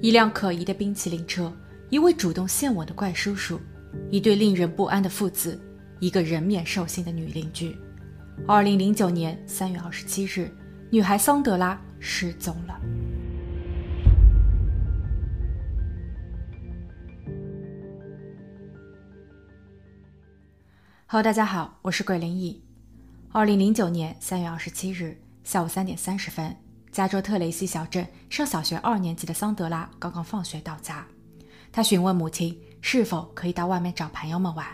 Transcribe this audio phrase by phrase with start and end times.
[0.00, 1.52] 一辆可疑的冰淇淋车，
[1.90, 3.60] 一位主动献吻的怪叔叔，
[4.12, 5.60] 一对令人不安的父子，
[5.98, 7.76] 一个人面兽心的女邻居。
[8.46, 10.48] 二零零九年三月二十七日，
[10.88, 12.80] 女孩桑德拉失踪了。
[21.06, 22.62] Hello，大家好，我是鬼灵异。
[23.32, 26.54] 二零零九年三月二十七日下午三点三十分，
[26.98, 31.06] 加州特雷西小镇上小学二年级的桑德拉刚刚放学到家，
[31.70, 34.66] 她询问母亲是否可以到外面找朋友们玩。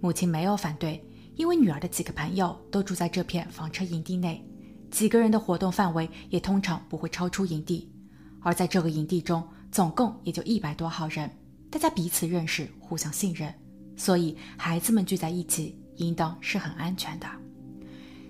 [0.00, 4.42] 母亲没有反对，因为女儿的几个朋友都住在这片房车营地内，
[4.90, 7.92] 几个人的活动范围也通常不会超出营地。
[8.40, 11.30] 而在这个营地中，总共也就一百多号人，
[11.70, 13.52] 大家彼此认识，互相信任。
[13.94, 17.26] 所以，孩子们聚在一起，应当是很安全的。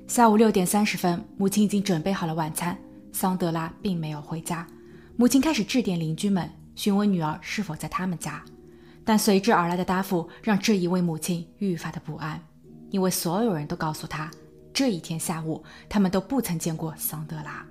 [0.08, 2.76] 下午六点三十分，母亲已经准备好了晚餐。
[3.12, 4.66] 桑德拉并没有回家，
[5.16, 8.42] 母亲开始致电邻居们，询问女儿是否在他们家。
[9.04, 12.40] 但随之而来的答复让这一位母亲愈发的不安，
[12.90, 14.30] 因为所有人都告诉她，
[14.72, 17.64] 这一天下午他们都不曾见过桑德拉。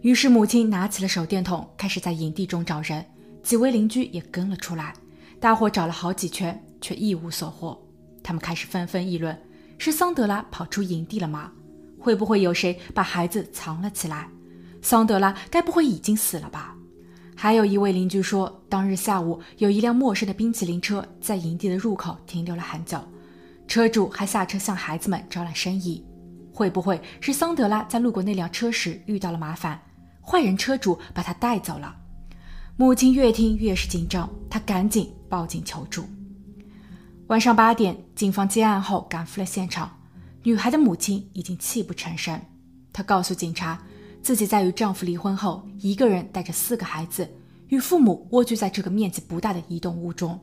[0.00, 3.04] 于是，母亲拿起了手电筒，开始在营地中找人。
[3.42, 4.94] 几位邻居也跟了出来，
[5.40, 6.60] 大伙找了好几圈。
[6.80, 7.80] 却一无所获，
[8.24, 9.40] 他们开始纷纷议论：
[9.78, 11.52] 是桑德拉跑出营地了吗？
[11.96, 14.28] 会不会有谁把孩子藏了起来？
[14.82, 16.76] 桑德拉该不会已经死了吧？
[17.34, 23.00] 还有一位邻居说，当日下午有一辆陌生的冰淇淋车在营地的入口停留了很久，
[23.66, 26.04] 车主还下车向孩子们招揽生意。
[26.52, 29.80] 会不会是桑德拉在路过那辆车时遇到了麻烦，
[30.20, 31.96] 坏人车主把他带走了？
[32.76, 36.04] 母亲越听越是紧张，她赶紧报警求助。
[37.28, 39.90] 晚上八点，警方接案后赶赴了现场。
[40.42, 42.38] 女孩的母亲已经泣不成声。
[42.92, 43.80] 她告诉警察，
[44.22, 47.28] 自己在与丈夫离婚后，一个人带着四个孩子，
[47.68, 50.38] 与父母蜗居在这个面积不大的移动屋中。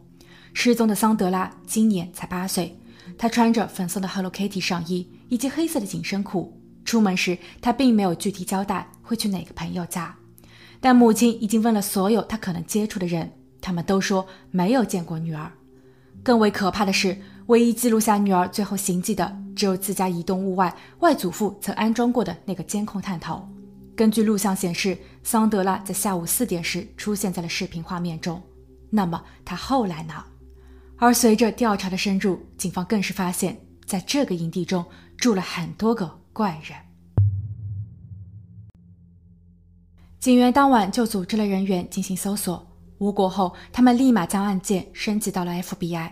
[0.54, 2.78] 失踪的桑德拉今年才八岁，
[3.18, 6.60] 她穿着粉色的 Hello Kitty 上衣以及黑色的紧身裤。
[6.84, 10.14] 出门时，她并没有具体交代会去哪个朋友家，
[10.82, 13.32] 但母亲已经问了所有她可能接触的人，
[13.62, 15.50] 他们都说没有见过女儿。
[16.22, 23.48] 更为可怕的是，唯一记录下女儿最后行迹的，只有自家移动屋外外祖父曾安装过的那个监控探头。
[24.00, 28.42] 根据录像显示，桑德拉在下午四点时出现在了视频画面中。
[28.90, 30.24] 那么她后来呢？
[30.96, 34.86] 而随着调查的深入，警方更是发现，在这个营地中
[35.18, 36.80] 住了很多个怪人。
[40.22, 42.66] 警员当晚就组织了人员进行搜索。
[43.00, 46.10] 无果后，他们立马将案件升级到了 FBI。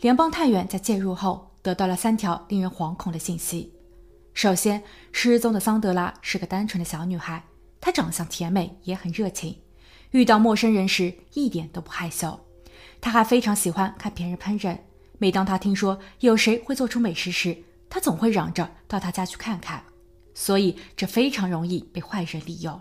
[0.00, 3.77] 联邦探员在介入后，得到了三条令人惶恐的信息。
[4.38, 7.42] 首先，失踪的桑德拉是个单纯的小女孩，
[7.80, 9.58] 她长相甜美，也很热情，
[10.12, 12.38] 遇到陌生人时一点都不害羞。
[13.00, 14.78] 她还非常喜欢看别人烹饪，
[15.18, 17.58] 每当她听说有谁会做出美食时，
[17.90, 19.82] 她总会嚷着到他家去看看。
[20.34, 22.80] 所以，这非常容易被坏人利用。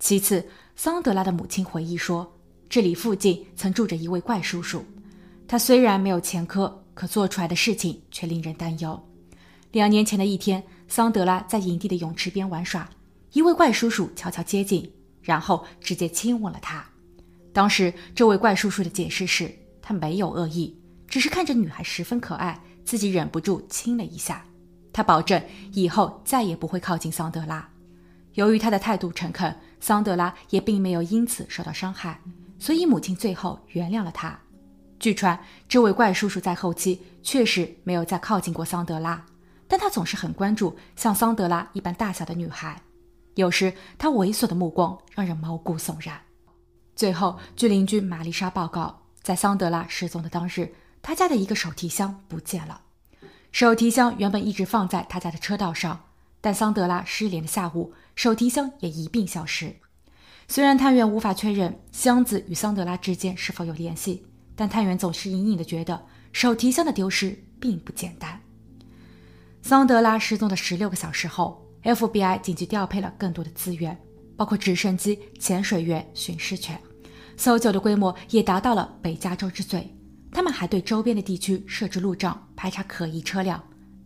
[0.00, 0.44] 其次，
[0.74, 2.36] 桑德拉的母亲回忆说。
[2.68, 4.84] 这里附近曾住着一位怪叔叔，
[5.46, 9.00] 他虽然没有前科，可做出来的事情却令人担忧。
[9.76, 12.88] 两年前的一天，桑德拉在营地的泳池边玩耍，
[13.34, 16.82] 一位怪叔叔悄悄接近，然后直接亲吻了她。
[17.52, 20.74] 当时，这位怪叔叔的解释是，他没有恶意，
[21.06, 24.42] 只是看着女孩十分可爱，自己忍不住亲了一下。
[24.94, 25.38] 他保证
[25.74, 27.68] 以后再也不会靠近桑德拉。
[28.32, 32.18] 由于他的态度诚恳，桑德拉也并没有因此受到伤害。
[32.58, 34.40] 所以母亲最后原谅了他。
[34.98, 35.38] 据传，
[35.68, 39.22] 这位怪叔叔在后期确实没有再靠近过桑德拉，
[39.68, 42.80] 但他总是很关注像桑德拉一般大小的女孩。
[43.34, 46.20] 有时他猥琐的目光让人毛骨悚然。
[46.94, 50.72] 最后，据邻居玛丽莎报告，在桑德拉失踪的当日，
[51.02, 52.80] 他家的一个手提箱不见了。
[53.52, 56.04] 手提箱原本一直放在他家的车道上，
[56.40, 59.76] 但桑德拉失联的下午，手提箱也一并消失。
[60.48, 64.24] 虽然探员无法确认箱子与桑德拉之间是否有联系，
[64.54, 68.40] 但探员总是隐隐的觉得手提箱的丢失并不简单。
[69.68, 73.98] 桑德拉失踪的十六个小时后，FBI 紧急调配了更多的资源，
[74.36, 76.80] 包括直升机、潜水员、巡视犬，
[77.36, 79.92] 搜救的规模也达到了北加州之最。
[80.30, 83.60] 他们还对周边的地区设置路障，排查可疑车辆，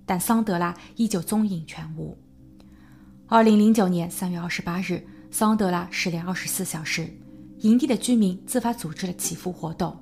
[0.07, 2.17] 但桑德拉依旧踪影全无。
[3.27, 5.07] 二零零九年三月二十八日。
[5.31, 7.07] 桑德拉失联二十四小时，
[7.59, 9.95] 营地的居民自发组织了祈福活动，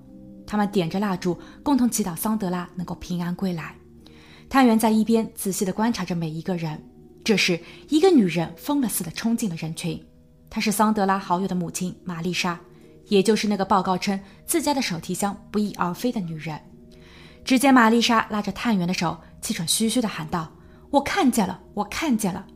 [0.47, 3.75] 他们点着蜡烛，共同祈祷桑德拉能够平安归来。
[4.49, 6.83] 探员在一边仔细地观察着每一个人。
[7.23, 10.03] 这时，一个女人疯了似的冲进了人群，
[10.49, 12.59] 她是桑德拉好友的母亲玛丽莎。
[13.09, 16.61] 也就是那个报告称自家的手提箱不翼而飞的女人。
[17.43, 20.53] 只见玛丽莎拉着探员的手，气喘吁吁地喊道
[20.91, 22.47] ：“我看见了，我看见了。”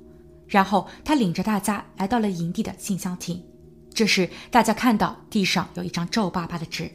[0.46, 3.42] 然后她领着大家来到了营地的信箱亭。
[3.94, 6.90] 这时，大家看到地上有一张皱巴巴的纸。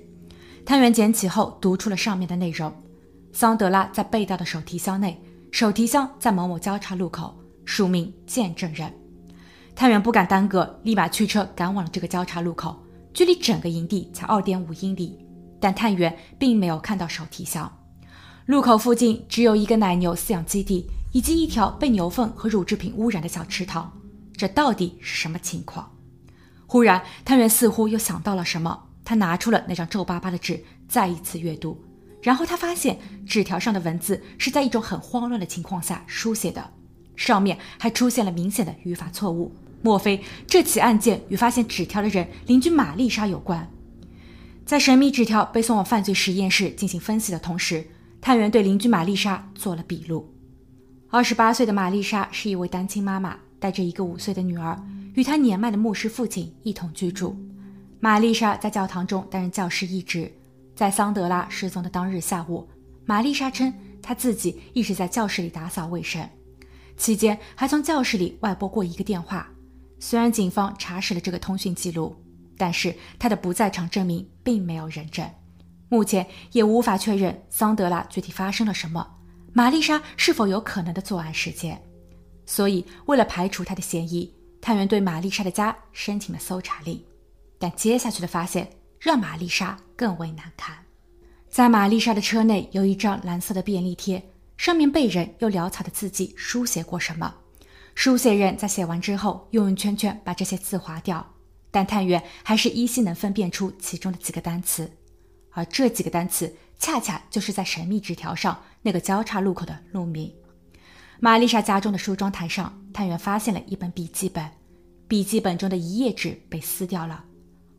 [0.64, 2.72] 探员捡起后，读出了上面的内容：
[3.40, 8.92] 桑德拉在被盗的手提箱内，手提箱在某某交叉路口，署名见证人。
[9.76, 12.84] 探员不敢耽搁，立马驱车赶往了这个交叉路口。
[13.14, 15.24] 距离整个营地才二点五英里，
[15.60, 17.72] 但探员并没有看到手提箱。
[18.48, 24.02] 路口附近只有一个奶牛饲养基地，以及一条被牛粪和乳制品污染的小池塘。
[24.36, 25.92] 这到底是什么情况？
[26.66, 31.80] 忽然，探员似乎又想到了什么，他拿出了那张皱巴巴的纸，再一次阅读。
[32.22, 36.72] 然后他发现纸条上的文字是在一种很慌乱的情况下书写的，
[37.16, 39.56] 上面还出现了明显的语法错误。
[39.84, 43.70] 莫非这起案件与发现纸条的人邻居玛丽莎有关？
[44.66, 47.86] 在神秘纸条被送往犯罪实验室进行分析的同时，
[48.20, 50.34] 探员对邻居玛丽莎做了笔录。
[51.10, 54.78] 二十八岁的玛丽莎是一位单亲妈妈，带着一个五岁的女儿，
[55.14, 57.38] 与她年迈的牧师父亲一同居住。
[58.02, 60.30] 玛丽莎在教堂中担任教师一职。
[60.78, 62.70] 在桑德拉失踪的当日下午，
[63.04, 66.30] 玛丽莎称她自己一直在教室里打扫卫生，
[66.96, 69.50] 期间还从教室里外拨过一个电话。
[69.98, 72.16] 虽然警方查实了这个通讯记录，
[72.56, 75.28] 但是她的不在场证明并没有人证，
[75.90, 79.16] 目前也无法确认桑德拉具体发生了什么，
[79.54, 81.82] 玛丽莎是否有可能的作案时间。
[82.46, 84.32] 所以，为了排除她的嫌疑，
[84.62, 87.04] 探员对玛丽莎的家申请了搜查令。
[87.58, 88.70] 但接下去的发现
[89.08, 90.76] 让玛丽莎更为难堪。
[91.50, 94.22] 在玛丽莎的车内有一张蓝色的便利贴，
[94.58, 97.34] 上面被人用潦草的字迹书写过什么。
[97.96, 101.26] 书写人在写完之后，又用圈圈把这些字划掉，
[101.72, 104.92] 但探员还是依稀能分辨出其中的几个单词，
[105.52, 110.30] 而这几个单词恰恰就是在神秘纸条上那个交叉路口的路名。
[111.22, 114.46] 玛丽莎家中的梳妆台上，探员发现了一本笔记本，
[115.08, 117.24] 笔记本中的一页纸被撕掉了，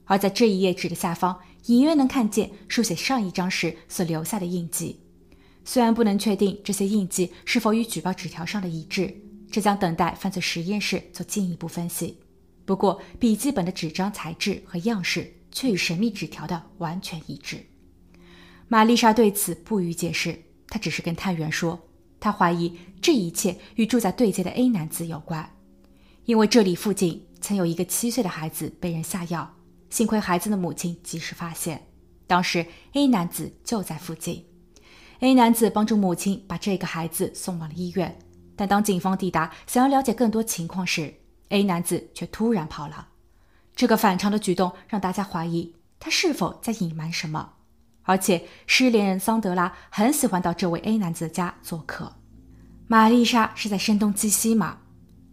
[0.08, 4.99] 而在这一页纸的下方，隐约能看见书写上一章时所留下的印记。
[5.64, 9.14] 虽然不能确定这些印记是否与举报纸条上的一致。
[9.50, 12.19] 这将等待犯罪实验室做进一步分析。
[12.66, 17.56] 不过，笔记本的纸张材质和样式却与神秘纸条的完全一致。
[18.69, 20.38] 玛丽莎对此不予解释，
[20.69, 21.81] 她只是跟探员说，
[22.20, 25.50] 她怀疑这一切与住在对街的 A 男子有关，
[26.26, 29.50] 因为这里附近曾有一个七岁的孩子被人下药，
[29.90, 31.87] 幸亏孩子的母亲及时发现，
[32.26, 34.44] 当时 A 男子就在附近。
[35.20, 38.19] A 男子帮助母亲把这个孩子送往了医院。
[38.55, 41.14] 但当警方抵达，想要了解更多情况时
[41.50, 43.08] ，A 男子却突然跑了。
[43.76, 47.55] 这个反常的举动让大家怀疑他是否在隐瞒什么。
[48.02, 52.12] 而且，失联人桑德拉很喜欢到这位 A 男子的家做客。
[52.87, 54.79] 玛丽莎是在声东击西吗？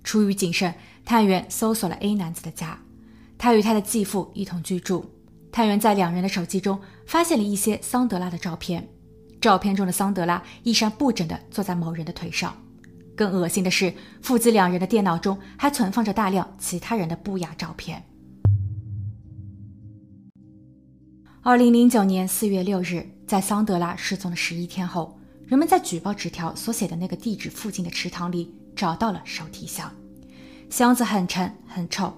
[0.04, 2.78] 出于谨慎，探员搜索了 A 男子的家。
[3.38, 5.06] 他与他的继父一同居住。
[5.52, 8.88] 探员在两人的手机中发现了一些桑德拉的照片。
[9.40, 12.56] 照片中的桑德拉衣衫不整地坐在某人的腿上。
[13.16, 18.04] 更恶心的是，父子两人的电脑中还存放着大量其他人的不雅照片。
[21.42, 29.90] 二零零九年四月六日，在桑德拉失踪的十一天后，人们在举报纸条所写的那个地址附近的池塘里找到了手提箱，
[30.70, 32.14] 箱子很沉很臭。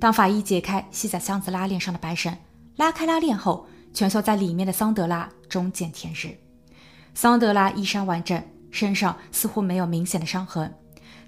[0.00, 2.36] 当法医解开系在箱子拉链上的白绳，
[2.76, 6.36] 拉开拉链后，蜷缩在里面的桑德拉终见天日。
[7.14, 8.42] 桑德拉衣衫完整。
[8.70, 10.70] 身上似乎没有明显的伤痕，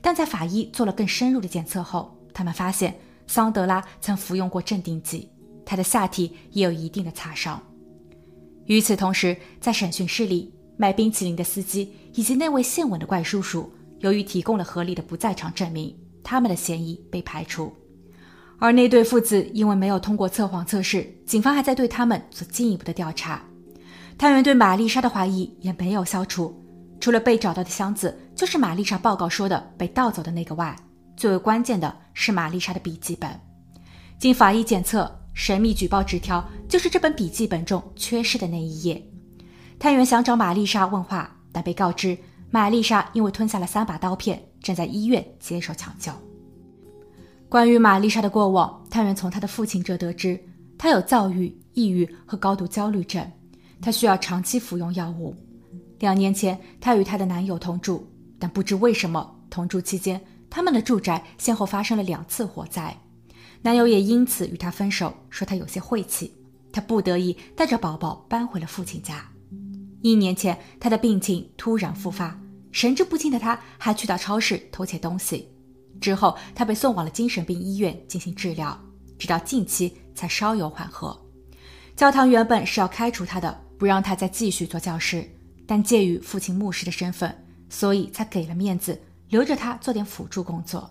[0.02, 2.94] 但在法医做了更深入的检测后，他们发现
[3.26, 5.26] 桑德拉曾服用过镇定剂，
[5.64, 7.58] 他的下体也有一定的擦伤。
[8.66, 17.74] 与此同时，在审讯室里，卖冰淇淋的司机以及那位献吻的怪叔叔，由于提供了合理的不在场证明，他们的嫌疑被排除。
[18.60, 23.42] 而那对父子因为没有通过测谎测试，警方还在对他们做进一步的调查。
[24.18, 26.54] 探员对玛丽莎的怀疑也没有消除。
[27.00, 30.76] 除了被找到的箱子就是玛丽莎报告说的被盗走的那个外，
[31.16, 33.30] 最为关键的是玛丽莎的笔记本。
[34.18, 39.02] 经法医检测，神秘举报纸条就是这本笔记本中缺失的那一页。
[39.78, 42.14] 探员想找玛丽莎问话，但被告知
[42.50, 46.12] 玛丽莎因为吞下了三把刀片，正在医院接受抢救。
[47.50, 50.40] 关于玛丽莎的过往，探员从她的父亲这得知，
[50.78, 53.28] 她有躁郁、抑郁和高度焦虑症，
[53.82, 55.34] 她需要长期服用药物。
[55.98, 62.96] 两年前，她与她的男友同住，但不知为什么，同住期间，他们的住宅先后发生了两次火灾，
[63.62, 66.32] 男友也因此与她分手，说她有些晦气。
[66.70, 69.28] 她不得已带着宝宝搬回了父亲家。
[70.02, 72.40] 一年前，她的病情突然复发，
[72.70, 75.48] 神志不清的她还去到超市偷窃东西。
[76.00, 78.78] 之后，他被送往了精神病医院进行治疗，
[79.18, 81.16] 直到近期才稍有缓和。
[81.94, 85.28] 教堂原本是要开除他的，不让他再继续做教师，
[85.66, 87.32] 但介于父亲牧师的身份，
[87.68, 90.90] 所以才给了面子，留着他做点辅助工作。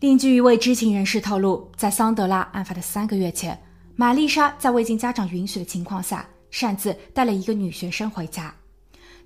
[0.00, 3.58] 另据一位知情人士透露，在桑德拉案发的三个月前，
[3.94, 8.54] 玛丽莎在未经家长允许的情况下，擅自带了一个女学生回家。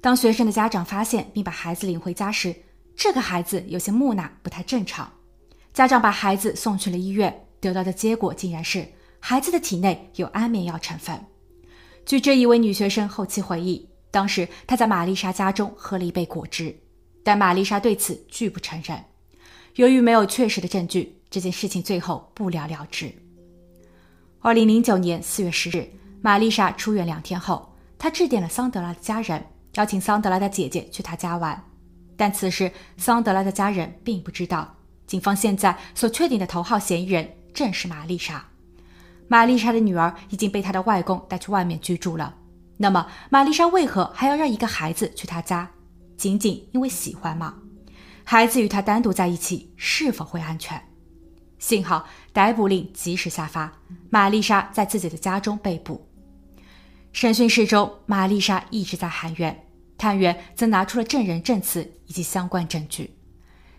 [0.01, 2.55] 当学生的家长发现并把孩子领回家时，
[3.01, 5.11] 这个孩子有些木讷，不太正常。
[5.73, 8.87] 家长把孩子送去了医院，得到的结果竟然是
[9.19, 11.19] 孩子的体内有安眠药成分。
[12.05, 16.79] 据这一位女学生后期回忆，当时她在玛丽莎家中喝了一杯果汁，
[17.25, 19.03] 但玛丽莎对此拒不承认。
[19.77, 23.11] 由于没有确实的证据，这件事情最后不了了之。
[24.41, 25.91] 二零零九年四月十日，
[26.21, 29.43] 玛丽莎出院两天后，她致电了桑德拉的家人，
[29.77, 31.65] 邀请桑德拉的姐姐去她家玩。
[32.21, 38.45] 但此时，桑德拉的家人并不知道，警方现在所确定的头号嫌疑人正是玛丽莎。
[39.27, 42.35] 玛丽莎的女儿已经被她的外公带去外面居住了。
[42.77, 45.71] 那么，玛丽莎为何还要让一个孩子去她家？
[46.19, 47.55] 仅仅因为喜欢吗？
[48.23, 50.79] 孩子与她单独在一起是否会安全？
[51.59, 53.73] 幸好逮捕令及时下发，
[54.11, 56.07] 玛丽莎在自己的家中被捕。
[57.15, 59.65] 审讯室中，玛丽莎一直在喊冤，
[60.01, 63.15] 探员则拿出了证人证词以及相关证据。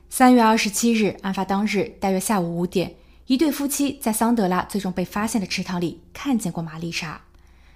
[0.07, 2.93] 三月二十七日，案发当日大约下午五点，
[3.25, 7.19] 一对夫妻在桑德拉最终被发现的池塘里看见过玛丽莎。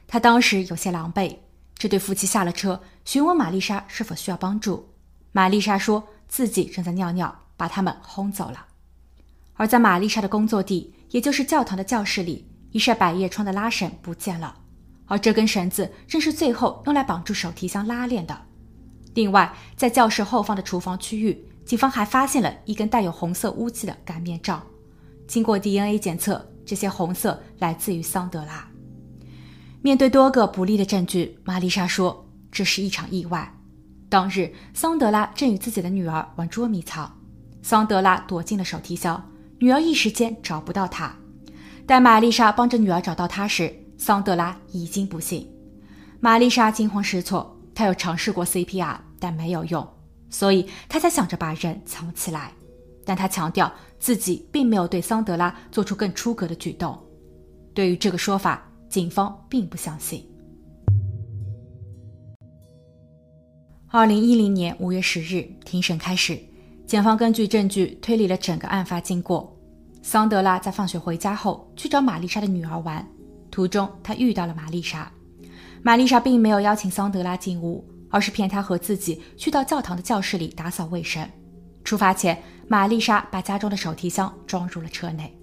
[0.08, 1.38] 她当时有些狼狈。
[1.78, 4.94] 这对夫妻下了车，询问玛丽莎是否需要帮助。
[5.32, 6.08] 玛丽莎说。
[6.28, 8.66] 自己正在尿尿，把他们轰走了。
[9.54, 14.58] 而在玛丽莎的工作地，也就是教堂的教室里，一扇百叶窗的拉绳不见了，
[15.06, 18.38] 而这根绳子正是最后用来绑住手提箱拉链的。
[19.14, 24.62] 另外，在教室后方的厨房区域，警方还发现了一根带有红色污迹的擀面杖。
[25.28, 28.68] 经过 DNA 检测，这些红色来自于桑德拉。
[29.82, 33.52] 面对多个不利的证据，玛丽莎说：“这是一场意外。”
[34.10, 37.18] 当日，桑德拉正与自己的女儿玩捉迷藏，
[37.62, 41.16] 桑德拉躲进了手提箱，女儿一时间找不到她。
[41.86, 45.48] 待玛丽莎帮着女儿找到她时，桑德拉已经不幸。
[46.20, 49.88] 玛丽莎惊慌失措，她有尝试过 CPR，但没有用，
[50.30, 52.52] 所以她才想着把人藏起来。
[53.06, 56.98] 但她强调自己并没有对桑德拉做出更出格的举动。
[57.74, 60.26] 对于这个说法，警方并不相信。
[63.90, 66.38] 二零一零年五月十日，庭审开始，
[66.88, 69.56] 检方根据证据推理了整个案发经过。
[70.02, 73.08] 桑德拉在放学回家后去找玛丽莎的女儿玩，
[73.56, 75.10] 途中他遇到了玛丽莎。
[75.82, 81.26] 玛丽莎并没有邀请桑德拉进屋，而是骗他和自己去到教堂的教室里打扫卫生。
[81.82, 85.34] 出发前，玛丽莎把家中的手提箱装入了车内。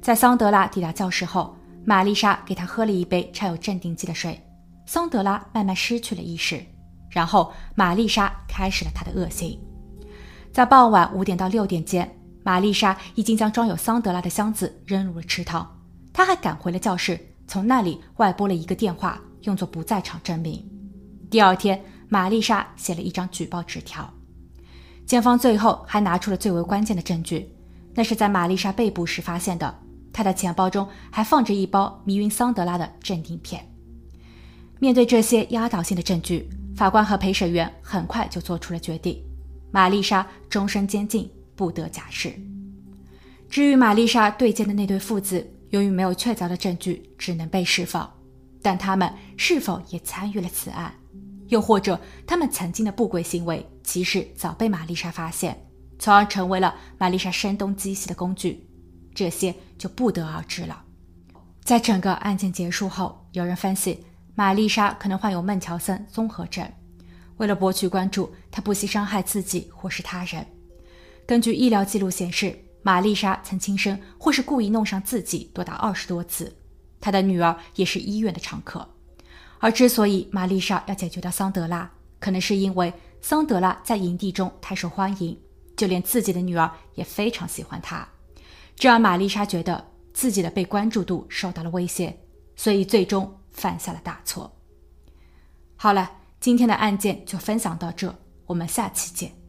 [0.00, 4.40] 在桑德拉抵达教室后，玛丽莎给他喝了一杯掺有镇定剂的水，
[4.86, 6.64] 桑德拉慢慢失去了意识。
[7.10, 9.58] 然后，玛丽莎开始了她的恶行。
[10.52, 12.08] 在傍晚五点到六点间，
[12.44, 15.68] 玛丽莎已经将装有桑德拉的箱子扔入了池塘。
[16.12, 17.18] 她还赶回了教室，
[17.52, 20.66] 从那里外拨了一个电话，用作不在场证明。
[21.30, 21.78] 第二天，
[22.08, 24.10] 玛丽莎写了一张举报纸条。
[25.04, 27.54] 检方最后还拿出了最为关键的证据，
[27.92, 29.78] 那是在玛丽莎被捕时发现的。
[30.14, 33.62] 她的钱包中还放着一包迷晕桑德拉的镇定片。
[34.80, 39.22] 面对这些压倒性的证据，法官和陪审员很快就做出了决定：
[39.70, 42.32] 玛丽莎终身监禁，不得假释。
[43.50, 48.10] 至于玛丽莎对接的那对父子，由于没有确凿的证据，只能被释放。
[48.60, 50.94] 但他们是否也参与了此案？
[51.48, 55.58] 又或者他们曾经的不轨行为，其实早被玛丽莎发现，
[55.98, 58.66] 从而成为了玛丽莎声东击西的工具？
[59.14, 60.84] 这些就不得而知了。
[61.64, 64.04] 在整个案件结束后，有人分析。
[64.34, 66.66] 玛丽莎可能患有孟乔森综合症，
[67.36, 70.46] 为了博取关注，她不惜伤害自己或是他人。
[71.26, 76.54] 根据医疗记录显示，玛丽莎曾轻生或是故意弄伤自己多达二十多次。
[77.00, 78.88] 她的女儿也是医院的常客。
[79.58, 85.38] 而之所以玛丽莎要解决掉桑德拉，可能是因为桑德拉在营地中太受欢迎，
[85.76, 88.06] 就连自己的女儿也非常喜欢她。
[88.76, 92.18] 这让玛丽莎觉得自己的被关注度受到了威胁，
[92.56, 93.38] 所以最终。
[93.54, 94.50] 犯下了大错。
[95.76, 96.10] 好了，
[96.40, 98.14] 今天的案件就分享到这，
[98.46, 99.41] 我们下期见。